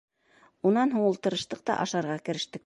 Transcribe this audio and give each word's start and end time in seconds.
Унан 0.69 0.95
һуң 0.95 1.05
ултырыштыҡ 1.11 1.63
та 1.69 1.77
ашарға 1.87 2.17
керештек. 2.31 2.59